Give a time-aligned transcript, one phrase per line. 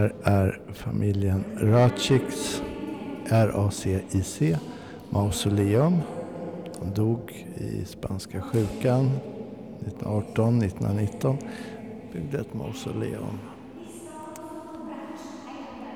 [0.00, 2.62] här är familjen Racics,
[3.30, 4.58] R-A-C-I-C,
[5.10, 5.98] mausoleum.
[6.80, 9.10] De dog i spanska sjukan
[9.80, 11.38] 1918, 1919.
[12.12, 13.38] Byggde ett mausoleum.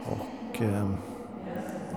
[0.04, 0.90] Och eh,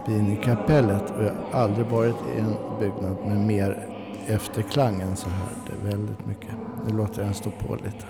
[0.07, 0.43] Vinikapellet.
[0.43, 3.87] kapellet och jag har aldrig varit i en byggnad med mer
[4.27, 5.49] efterklang än så här.
[5.67, 6.51] Det är väldigt mycket.
[6.87, 8.05] Nu låter jag den stå på lite.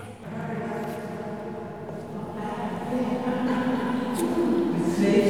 [4.98, 5.27] Amém.